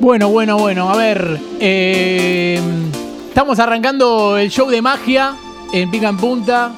[0.00, 1.40] Bueno, bueno, bueno, a ver.
[1.58, 2.60] eh,
[3.28, 5.34] estamos arrancando el show de magia
[5.72, 6.72] en Pica en Punta.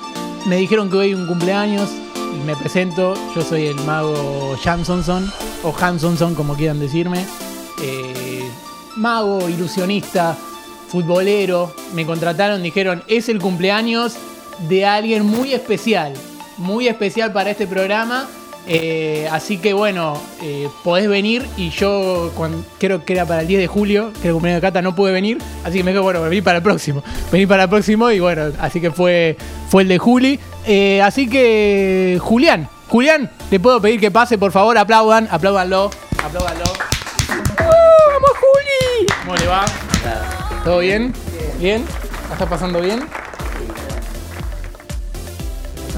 [0.47, 1.91] Me dijeron que hoy un cumpleaños.
[2.47, 5.31] Me presento, yo soy el mago Jansonson,
[5.63, 7.27] o Hansonson, como quieran decirme.
[7.83, 8.51] Eh,
[8.97, 10.37] mago, ilusionista,
[10.89, 11.75] futbolero.
[11.93, 14.15] Me contrataron, dijeron, es el cumpleaños
[14.69, 16.15] de alguien muy especial.
[16.57, 18.27] Muy especial para este programa.
[18.67, 23.47] Eh, así que bueno, eh, podés venir y yo cuan- creo que era para el
[23.49, 26.03] 10 de julio, que el cumpleaños de Cata no pude venir, así que me dijo,
[26.05, 29.37] bueno, vení para el próximo, vení para el próximo y bueno, así que fue,
[29.69, 30.39] fue el de Juli.
[30.67, 35.91] Eh, así que Julián, Julián, le puedo pedir que pase, por favor, aplaudan, apláudanlo,
[36.23, 36.65] apláudanlo.
[36.65, 39.07] ¡Uh, ¡Vamos Juli!
[39.25, 39.65] ¿Cómo le va?
[40.65, 41.13] ¿Todo bien?
[41.59, 41.85] ¿Bien?
[42.29, 43.01] ¿La está pasando bien?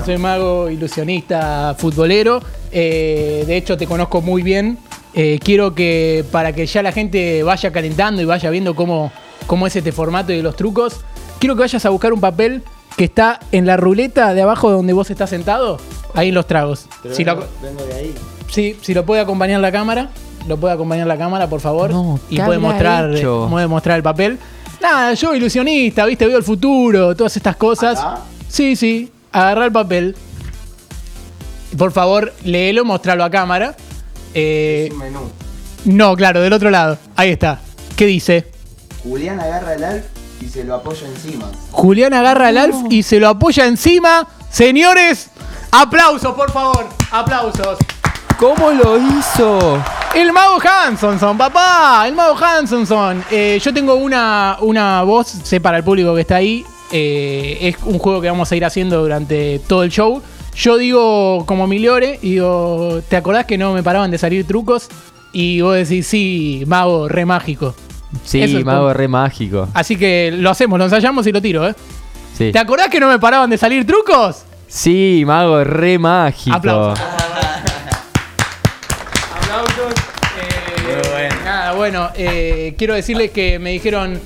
[0.05, 2.41] Soy mago, ilusionista, futbolero.
[2.73, 4.79] Eh, de hecho, te conozco muy bien.
[5.15, 9.13] Eh, quiero que para que ya la gente vaya calentando y vaya viendo cómo,
[9.47, 11.01] cómo es este formato y los trucos,
[11.39, 12.63] quiero que vayas a buscar un papel
[12.97, 15.79] que está en la ruleta de abajo donde vos estás sentado.
[16.15, 16.87] Ahí en los tragos.
[17.03, 18.15] Pero Si vengo, lo, vengo de ahí.
[18.51, 20.11] sí, si lo puede acompañar la cámara,
[20.47, 21.91] lo puede acompañar la cámara, por favor.
[21.91, 23.11] No, y ¿qué puede mostrar,
[23.49, 24.39] puede mostrar el papel.
[24.81, 27.99] Nada, yo ilusionista, viste, veo el futuro, todas estas cosas.
[28.49, 29.11] Sí, sí.
[29.31, 30.17] Agarra el papel.
[31.77, 33.75] Por favor, léelo, mostralo a cámara.
[34.35, 35.21] Eh, Es un menú.
[35.85, 36.99] no, claro, del otro lado.
[37.17, 37.61] Ahí está.
[37.97, 38.51] ¿Qué dice?
[39.03, 40.05] Julián agarra el alf
[40.41, 41.51] y se lo apoya encima.
[41.71, 44.27] Julián agarra al Alf y se lo apoya encima.
[44.51, 45.29] Señores,
[45.71, 46.87] aplausos, por favor.
[47.11, 47.79] Aplausos.
[48.39, 49.83] ¿Cómo lo hizo?
[50.15, 52.05] El mago Hansonson, papá.
[52.07, 53.25] El mago Hansonson.
[53.31, 56.65] Eh, yo tengo una, una voz, sé para el público que está ahí.
[56.91, 60.21] eh, es un juego que vamos a ir haciendo durante todo el show.
[60.55, 64.89] Yo digo como Miliore y digo, ¿te acordás que no me paraban de salir trucos?
[65.33, 67.75] Y vos decís, sí, mago, re mágico.
[68.25, 69.69] Sí, Eso es mago como- re mágico.
[69.73, 71.75] Así que lo hacemos, lo ensayamos y lo tiro, ¿eh?
[72.37, 72.53] Sí.
[72.53, 74.43] ¿Te acordás que no me paraban de salir trucos?
[74.69, 76.55] Sí, mago re mágico.
[76.57, 76.99] Aplausos.
[79.35, 79.93] Aplausos.
[80.89, 84.21] Eh, Nada, bueno, eh, quiero decirles que me dijeron,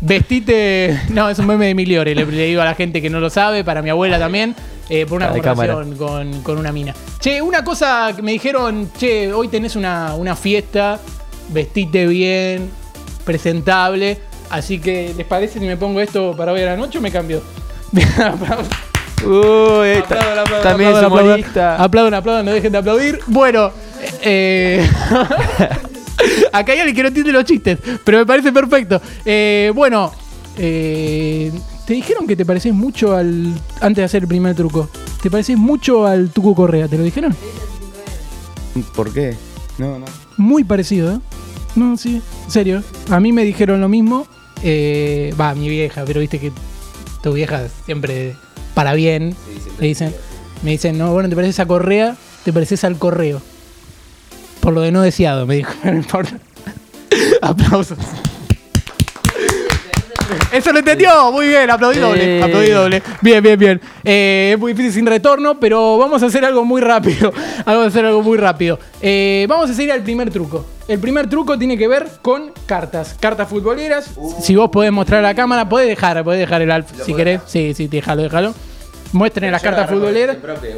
[0.00, 1.00] vestite...
[1.10, 3.30] No, es un meme de Miliore, le, le digo a la gente que no lo
[3.30, 4.54] sabe, para mi abuela también,
[4.88, 6.94] eh, por una Ah, conversación con, con una mina.
[7.20, 10.98] Che, una cosa que me dijeron, che, hoy tenés una, una fiesta,
[11.48, 12.70] vestite bien,
[13.24, 14.18] presentable,
[14.50, 17.10] así que, ¿les parece si me pongo esto para hoy a la noche o me
[17.10, 17.42] cambio?
[19.22, 19.92] Uy.
[19.98, 21.76] Aplaudan, aplaudan, También es aplaudan, humorista.
[21.76, 23.20] Aplaudan, aplaudan, no dejen de aplaudir.
[23.26, 23.70] Bueno,
[24.22, 24.88] eh,
[26.52, 29.00] acá hay alguien que no entiende los chistes, pero me parece perfecto.
[29.24, 30.12] Eh, bueno,
[30.58, 31.50] eh,
[31.86, 33.52] te dijeron que te pareces mucho al.
[33.80, 34.88] Antes de hacer el primer truco,
[35.22, 37.34] te pareces mucho al Tucu Correa, ¿te lo dijeron?
[38.94, 39.36] ¿Por qué?
[39.78, 40.06] No, no.
[40.36, 41.18] Muy parecido, ¿eh?
[41.76, 42.82] No, sí, en serio.
[43.10, 44.26] A mí me dijeron lo mismo.
[44.62, 46.52] eh, Va, mi vieja, pero viste que
[47.22, 48.36] tu vieja siempre
[48.74, 49.34] para bien.
[49.80, 50.14] me dicen,
[50.62, 53.40] me dicen, no, bueno, te pareces a Correa, te pareces al correo.
[54.60, 55.72] Por lo de no deseado, me dijo.
[55.84, 56.32] No importa.
[57.42, 57.98] Aplausos.
[60.52, 62.42] Eso lo entendió, muy bien, aplaudí doble, Eh.
[62.42, 63.02] aplaudí doble.
[63.20, 63.80] Bien, bien, bien.
[64.04, 67.32] Eh, es muy difícil sin retorno, pero vamos a hacer algo muy rápido.
[67.66, 68.78] Vamos a hacer algo muy rápido.
[69.02, 70.64] Eh, vamos a seguir al primer truco.
[70.88, 74.10] El primer truco tiene que ver con cartas, cartas futboleras.
[74.40, 77.42] Si vos podés mostrar a la cámara, podés dejar, podés dejar el alf si querés.
[77.46, 78.54] Sí, sí, déjalo, déjalo.
[79.12, 80.36] Muestren las cartas futboleras.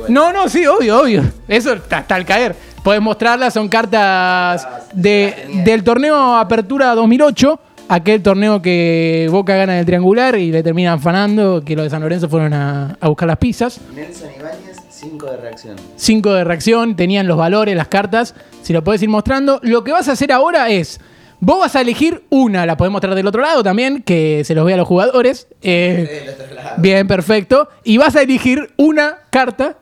[0.09, 1.23] No, no, sí, obvio, obvio.
[1.49, 2.55] Eso está hasta al caer.
[2.83, 9.81] Podés mostrarlas, son cartas de, del torneo Apertura 2008, aquel torneo que Boca gana en
[9.81, 13.29] el triangular y le terminan fanando, que los de San Lorenzo fueron a, a buscar
[13.29, 13.81] las pizzas.
[13.95, 15.77] Nelson Ibáñez, 5 de reacción.
[15.95, 19.61] 5 de reacción, tenían los valores, las cartas, si lo podés ir mostrando.
[19.63, 21.01] Lo que vas a hacer ahora es,
[21.45, 24.65] vos vas a elegir una, la podés mostrar del otro lado también, que se los
[24.65, 25.49] vea a los jugadores.
[25.61, 26.35] Eh,
[26.79, 27.69] bien, perfecto.
[27.83, 29.77] Y vas a elegir una carta.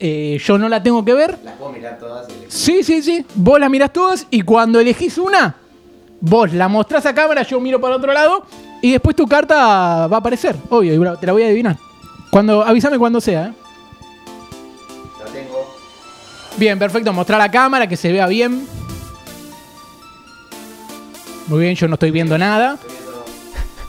[0.00, 1.38] eh, yo no la tengo que ver.
[1.44, 2.32] Las puedo mirar todas y.
[2.48, 3.26] Sí, sí, sí.
[3.34, 5.54] Vos las mirás todas y cuando elegís una,
[6.20, 8.46] vos la mostrás a cámara, yo miro para otro lado
[8.80, 11.76] y después tu carta va a aparecer, obvio, y te la voy a adivinar.
[12.30, 13.52] Cuando, avísame cuando sea, ¿eh?
[15.18, 15.76] La tengo.
[16.56, 17.12] Bien, perfecto.
[17.12, 18.66] Mostrar la cámara, que se vea bien.
[21.48, 22.78] Muy bien, yo no estoy viendo nada.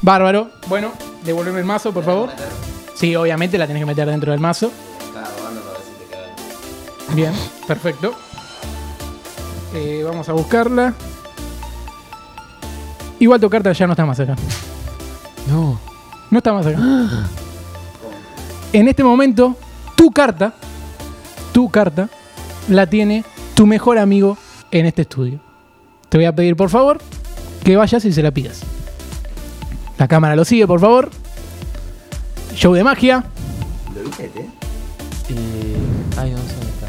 [0.01, 0.51] Bárbaro.
[0.67, 0.91] Bueno,
[1.23, 2.29] devolverme el mazo, por favor.
[2.95, 4.71] Sí, obviamente la tenés que meter dentro del mazo.
[7.13, 7.33] Bien,
[7.67, 8.13] perfecto.
[9.73, 10.93] Eh, vamos a buscarla.
[13.19, 14.35] Igual tu carta ya no está más acá.
[15.47, 15.79] No.
[16.29, 16.79] No está más acá.
[18.73, 19.55] En este momento,
[19.95, 20.53] tu carta,
[21.53, 22.09] tu carta,
[22.67, 23.23] la tiene
[23.55, 24.37] tu mejor amigo
[24.71, 25.39] en este estudio.
[26.09, 26.99] Te voy a pedir, por favor,
[27.67, 28.61] que vayas y se la pidas.
[29.97, 31.09] La cámara lo sigue, por favor.
[32.55, 33.25] Show de magia.
[33.93, 34.49] Lo dijiste, ¿eh?
[35.31, 35.75] Eh,
[36.15, 36.87] ay, no sé dónde está.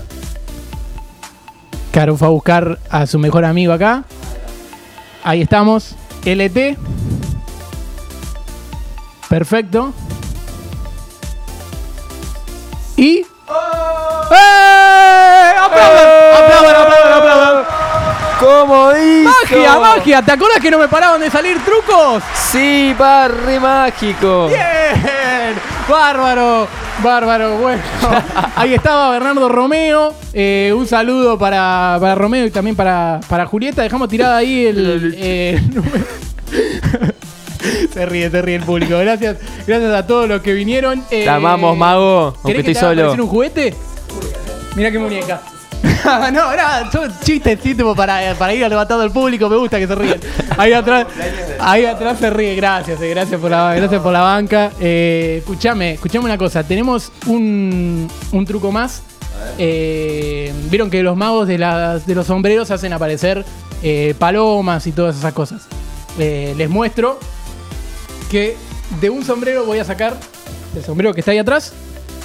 [1.90, 4.04] Caro fue a buscar a su mejor amigo acá.
[5.24, 5.96] Ahí estamos.
[6.24, 6.78] LT.
[9.28, 9.92] Perfecto.
[12.96, 13.16] Y.
[13.16, 13.24] ¡Eh!
[15.60, 16.06] ¡Aplaudan!
[16.36, 17.64] ¡Aplaudan, aplaudan, aplaudan!
[18.38, 19.17] ¿Cómo hizo?
[19.50, 20.22] ¡Magia, magia!
[20.22, 22.22] ¿Te acuerdas que no me paraban de salir trucos?
[22.50, 24.48] Sí, va re mágico.
[24.48, 25.54] ¡Bien!
[25.88, 26.66] ¡Bárbaro!
[27.02, 27.80] Bárbaro, bueno.
[28.56, 30.12] Ahí estaba Bernardo Romeo.
[30.32, 33.82] Eh, un saludo para, para Romeo y también para, para Julieta.
[33.82, 35.14] Dejamos tirada ahí el.
[35.16, 35.62] eh,
[37.92, 38.98] se ríe, se ríe el público.
[38.98, 39.36] Gracias,
[39.66, 40.98] gracias a todos los que vinieron.
[41.10, 43.22] Eh, Te amamos, mago, aunque ¿querés que estoy te solo.
[43.22, 43.74] un juguete?
[44.74, 45.40] Mira qué muñeca.
[46.32, 50.20] no, era son tipo para, para ir levantando al público, me gusta que se ríen.
[50.56, 51.06] Ahí atrás,
[51.60, 54.70] ahí atrás se ríe, gracias, eh, gracias por la, gracias por la banca.
[54.80, 59.02] Eh, escuchame, escuchame una cosa, tenemos un, un truco más.
[59.56, 63.44] Eh, Vieron que los magos de, las- de los sombreros hacen aparecer
[63.82, 65.62] eh, palomas y todas esas cosas.
[66.18, 67.20] Les muestro
[68.30, 68.56] que
[69.00, 70.14] de un sombrero voy a sacar,
[70.74, 71.72] del sombrero que está ahí atrás,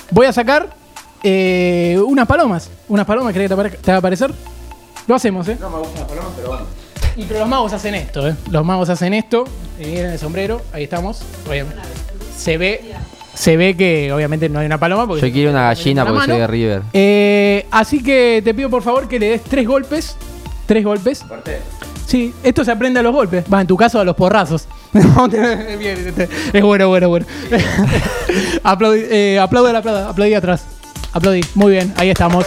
[0.10, 0.70] voy a sacar
[1.24, 2.70] eh, unas palomas.
[2.88, 4.32] Unas palomas, ¿querés que te, apare- te va a aparecer?
[5.08, 5.58] Lo hacemos, ¿eh?
[5.60, 6.66] No me gustan las palomas, pero bueno.
[7.16, 8.36] Y pero los magos hacen esto, ¿eh?
[8.50, 9.44] Los magos hacen esto.
[9.80, 11.22] Y miren el sombrero, ahí estamos.
[11.48, 11.82] Obviamente.
[12.38, 12.94] Se ve,
[13.36, 15.06] se ve que obviamente no hay una paloma.
[15.08, 16.82] Porque Yo quiero una gallina porque soy de River.
[16.94, 20.16] Eh, así que te pido por favor que le des tres golpes.
[20.66, 21.24] Tres golpes.
[21.24, 21.60] Fuerte.
[22.08, 23.44] Sí, esto se aprende a los golpes.
[23.52, 24.68] Va, en tu caso a los porrazos.
[24.94, 26.14] No, te- Bien,
[26.54, 27.26] es bueno, bueno, bueno.
[28.64, 30.66] aplaudí, eh, aplaude, aplaudí atrás.
[31.14, 32.46] Aplaudí, muy bien, ahí estamos.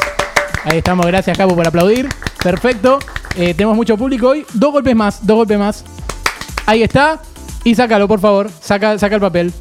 [0.64, 2.08] Ahí estamos, gracias Capo por aplaudir.
[2.42, 2.98] Perfecto.
[3.36, 4.44] Eh, tenemos mucho público hoy.
[4.52, 5.84] Dos golpes más, dos golpes más.
[6.66, 7.20] Ahí está.
[7.64, 8.50] Y sácalo, por favor.
[8.60, 9.52] Saca, saca el papel.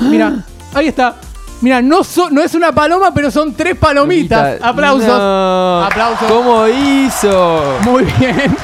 [0.00, 0.44] Mira,
[0.74, 1.16] ahí está.
[1.60, 4.58] Mira, no, so- no es una paloma, pero son tres palomitas.
[4.58, 4.68] Palomita.
[4.68, 5.06] Aplausos.
[5.06, 5.82] No.
[5.84, 6.28] Aplausos.
[6.32, 7.78] ¿Cómo hizo?
[7.84, 8.56] Muy bien.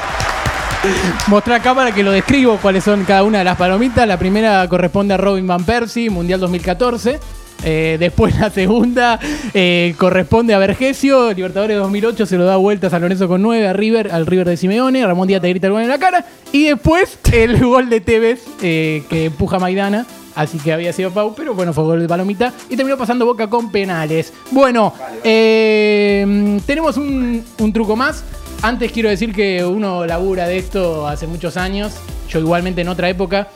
[1.27, 4.07] Mostrar acá para que lo describo cuáles son cada una de las palomitas.
[4.07, 7.19] La primera corresponde a Robin Van Persie, Mundial 2014.
[7.63, 9.19] Eh, después la segunda
[9.53, 13.67] eh, corresponde a Vergesio, Libertadores 2008, se lo da vuelta a San Lorenzo con 9,
[13.67, 16.25] a River, al River de Simeone, Ramón Díaz te grita el gol en la cara.
[16.51, 20.05] Y después el gol de Tevez eh, que empuja a Maidana.
[20.35, 22.53] Así que había sido Pau, pero bueno, fue gol de Palomita.
[22.69, 24.31] Y terminó pasando Boca con penales.
[24.51, 24.93] Bueno,
[25.23, 28.23] tenemos un, un truco más.
[28.61, 31.95] Antes quiero decir que uno labura de esto hace muchos años.
[32.29, 33.47] Yo igualmente en otra época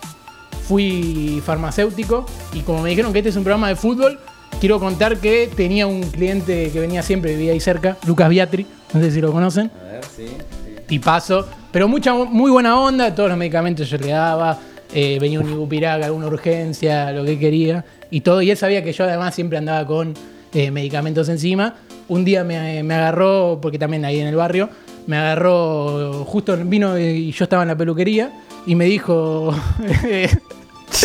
[0.71, 4.17] fui farmacéutico y como me dijeron que este es un programa de fútbol,
[4.61, 9.01] quiero contar que tenía un cliente que venía siempre, vivía ahí cerca, Lucas Biatri, no
[9.01, 10.27] sé si lo conocen, A ver, sí.
[10.27, 10.75] sí.
[10.87, 14.59] tipazo, pero mucha, muy buena onda, todos los medicamentos yo le daba,
[14.93, 18.93] eh, venía un ibupirac, alguna urgencia, lo que quería, y todo, y él sabía que
[18.93, 20.13] yo además siempre andaba con
[20.53, 21.75] eh, medicamentos encima.
[22.07, 24.69] Un día me, me agarró, porque también ahí en el barrio,
[25.05, 28.31] me agarró, justo vino y yo estaba en la peluquería,
[28.65, 29.53] y me dijo,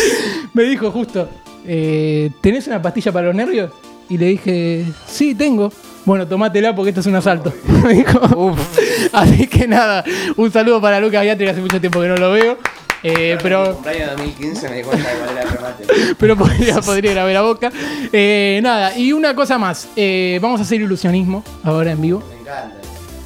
[0.53, 1.29] me dijo justo,
[1.65, 3.71] eh, ¿tenés una pastilla para los nervios?
[4.09, 5.71] Y le dije, sí, tengo.
[6.05, 7.51] Bueno, tomátela porque esto es un asalto.
[7.83, 8.55] Me dijo.
[9.11, 10.05] Así que nada,
[10.37, 12.57] un saludo para Lucas Beatri, que hace mucho tiempo que no lo veo.
[13.03, 15.85] Eh, pero, cumpleaños de 2015 me di cuenta de cuál era el remate.
[16.17, 17.71] pero podría, podría ir a ver a boca.
[18.13, 19.89] Eh, nada, y una cosa más.
[19.97, 22.23] eh, vamos a hacer ilusionismo ahora en vivo.
[22.29, 22.75] Me encanta.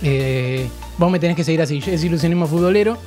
[0.03, 0.67] Eh,
[0.97, 1.81] vos me tenés que seguir así.
[1.85, 2.97] Es ilusionismo futbolero.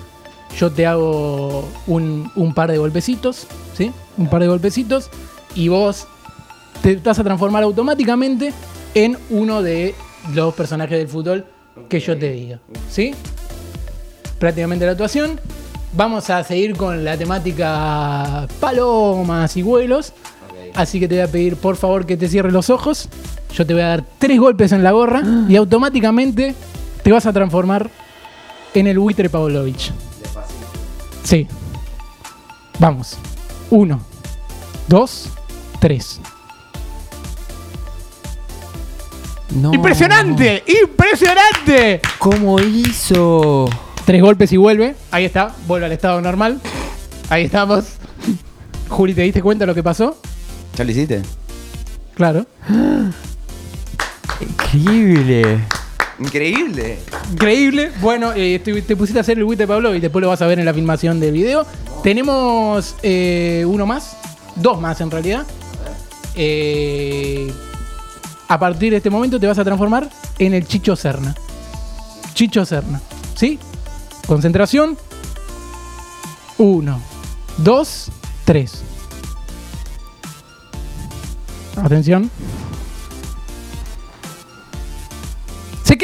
[0.59, 3.47] Yo te hago un, un par de golpecitos,
[3.77, 3.93] ¿sí?
[4.17, 5.11] Un par de golpecitos.
[5.55, 6.07] Y vos
[6.83, 8.53] te vas a transformar automáticamente
[8.95, 9.95] en uno de
[10.33, 11.47] los personajes del fútbol
[11.89, 12.61] que yo te diga,
[12.91, 13.15] ¿sí?
[14.39, 15.41] Prácticamente la actuación.
[15.97, 20.13] Vamos a seguir con la temática palomas y vuelos.
[20.75, 23.09] Así que te voy a pedir por favor que te cierres los ojos.
[23.55, 26.55] Yo te voy a dar tres golpes en la gorra y automáticamente
[27.03, 27.91] te vas a transformar
[28.75, 29.93] en el buitre Pavlovich.
[31.25, 31.49] Sí.
[32.79, 33.17] Vamos.
[33.71, 34.01] Uno,
[34.89, 35.31] dos,
[35.81, 36.21] tres.
[39.51, 39.73] No.
[39.73, 40.65] ¡Impresionante!
[40.83, 42.01] ¡Impresionante!
[42.19, 43.69] ¿Cómo hizo?
[44.05, 44.97] Tres golpes y vuelve.
[45.11, 45.55] Ahí está.
[45.67, 46.61] Vuelve al estado normal.
[47.31, 47.85] Ahí estamos.
[48.89, 50.17] Juli, ¿te diste cuenta de lo que pasó?
[50.77, 51.23] ¿Ya lo hiciste?
[52.15, 52.47] Claro.
[54.41, 55.61] Increíble.
[56.19, 56.99] Increíble.
[57.33, 57.91] Increíble.
[58.01, 60.47] Bueno, eh, te, te pusiste a hacer el buitre Pablo y después lo vas a
[60.47, 61.67] ver en la filmación del video.
[62.03, 64.17] Tenemos eh, uno más.
[64.57, 65.47] Dos más en realidad.
[66.37, 67.53] Eh,
[68.49, 71.35] a partir de este momento te vas a transformar en el Chicho Serna.
[72.35, 73.01] Chicho Serna.
[73.35, 73.59] ¿Sí?
[74.27, 74.97] Concentración.
[76.59, 77.01] Uno,
[77.59, 78.11] dos,
[78.45, 78.83] tres.
[81.77, 82.31] Atención.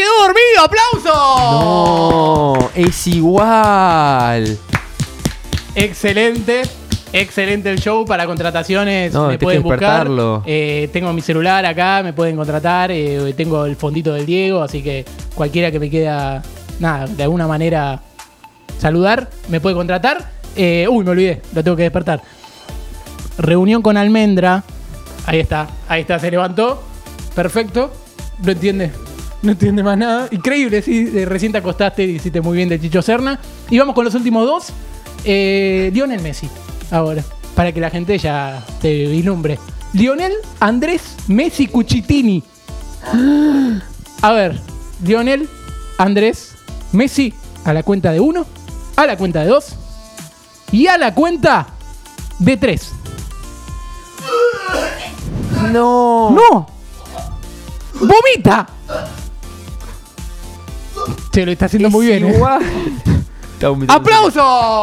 [0.00, 0.64] Quedó dormido!
[0.64, 2.58] ¡Aplauso!
[2.60, 4.58] No, es igual.
[5.74, 6.62] Excelente.
[7.12, 9.12] Excelente el show para contrataciones.
[9.12, 9.80] No, me pueden buscar.
[9.80, 10.42] despertarlo.
[10.46, 12.90] Eh, tengo mi celular acá, me pueden contratar.
[12.92, 15.04] eh, tengo el fondito del Diego, así que
[15.34, 16.40] cualquiera que me quiera,
[16.78, 18.00] nada, de alguna manera
[18.78, 20.30] saludar, me puede contratar.
[20.56, 22.22] Eh, uy, me olvidé, lo tengo que despertar.
[23.38, 24.62] Reunión con Almendra.
[25.26, 26.82] Ahí está, ahí está, se levantó.
[27.34, 27.92] Perfecto.
[28.42, 28.90] No entiende.
[29.42, 30.28] No entiende más nada.
[30.30, 31.10] Increíble, sí.
[31.14, 33.38] eh, Recién te acostaste y hiciste muy bien de Chicho Serna.
[33.70, 34.66] Y vamos con los últimos dos.
[35.24, 36.48] Eh, Lionel Messi.
[36.90, 37.22] Ahora.
[37.54, 39.58] Para que la gente ya te vislumbre.
[39.92, 42.42] Lionel Andrés Messi Cuchitini.
[44.22, 44.60] A ver.
[45.04, 45.48] Lionel
[45.98, 46.52] Andrés
[46.92, 47.34] Messi.
[47.64, 48.46] A la cuenta de uno.
[48.96, 49.74] A la cuenta de dos.
[50.72, 51.66] Y a la cuenta
[52.38, 52.90] de tres.
[55.72, 56.30] No.
[56.30, 56.66] ¡No!
[58.00, 58.66] ¡Vomita!
[61.32, 62.24] Se lo está haciendo Es muy bien.
[62.26, 62.34] ¿eh?
[62.34, 62.60] igual.
[63.88, 64.82] ¡Aplauso!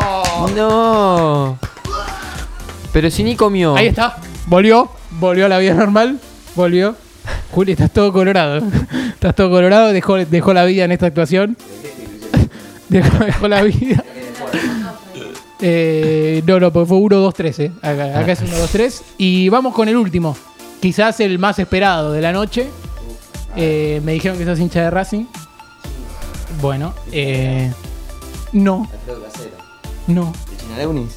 [0.56, 1.58] No.
[2.94, 3.76] Pero si ni comió.
[3.76, 4.18] Ahí está.
[4.46, 4.90] Volvió.
[5.20, 6.20] Volvió a la vida normal.
[6.56, 6.96] Volvió.
[7.52, 8.62] Juli, estás todo colorado.
[9.14, 9.92] Estás todo colorado.
[9.92, 11.58] Dejó, dejó la vida en esta actuación.
[12.88, 14.04] Dejó, dejó la vida.
[15.60, 17.60] Eh, no, no, porque fue 1, 2, 3.
[17.60, 17.72] Eh.
[17.82, 19.04] Acá, acá es 1, 2, 3.
[19.18, 20.38] Y vamos con el último.
[20.80, 22.68] Quizás el más esperado de la noche.
[23.56, 25.26] Eh, me dijeron que sos hincha de Racing.
[26.62, 27.72] Bueno, eh,
[28.52, 29.58] no, Alfredo Casero.
[30.08, 31.16] no, ¿De Chinaleunis?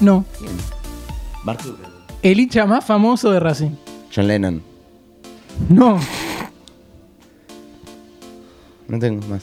[0.00, 0.24] no.
[0.38, 0.52] ¿Quién?
[1.44, 1.92] Mark Zuckerberg.
[2.22, 3.70] El hincha más famoso de Racing.
[4.14, 4.62] John Lennon.
[5.68, 5.98] No.
[8.88, 9.42] No tengo más.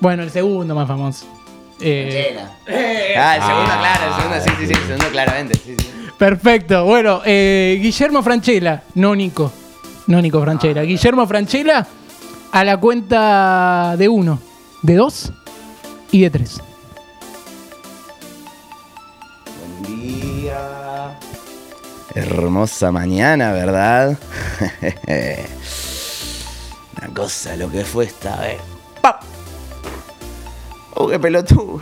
[0.00, 1.26] Bueno, el segundo más famoso.
[1.80, 2.36] Eh,
[3.16, 5.54] Ah, el segundo, claro, el segundo, sí, sí, sí, el segundo claramente.
[5.58, 5.86] Sí, sí.
[6.18, 6.84] perfecto.
[6.84, 9.52] Bueno, eh, Guillermo Franchella, no Nico.
[10.08, 10.82] No Nico Franchella.
[10.82, 11.86] Guillermo Franchella
[12.52, 14.38] a la cuenta de uno,
[14.82, 15.32] de dos
[16.10, 16.60] y de tres.
[19.58, 21.18] Buen día.
[22.14, 24.18] Hermosa mañana, ¿verdad?
[26.98, 28.60] Una cosa lo que fue esta vez.
[29.00, 29.22] ¡Pap!
[30.96, 31.80] ¡Uh, qué pelotudo!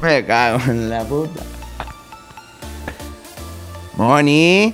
[0.00, 1.42] Me cago en la puta.
[3.96, 4.72] Moni.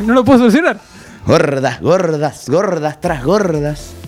[0.00, 0.80] No lo puedo solucionar.
[1.26, 3.99] Gordas, gordas, gordas tras gordas.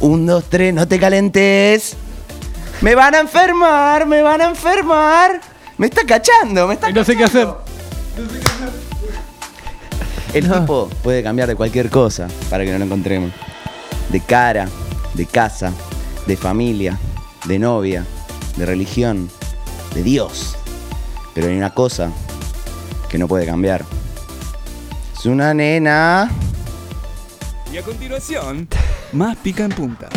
[0.00, 1.96] Un, dos, tres, no te calentes.
[2.80, 5.40] Me van a enfermar, me van a enfermar.
[5.76, 7.48] Me está cachando, me está No sé qué hacer.
[10.32, 13.32] El tipo puede cambiar de cualquier cosa para que no lo encontremos.
[14.10, 14.68] De cara,
[15.14, 15.72] de casa,
[16.26, 16.98] de familia,
[17.46, 18.04] de novia,
[18.56, 19.30] de religión,
[19.94, 20.56] de Dios.
[21.34, 22.10] Pero hay una cosa
[23.08, 23.84] que no puede cambiar.
[25.18, 26.30] Es una nena.
[27.72, 28.68] Y a continuación,
[29.12, 30.08] más pica en punta.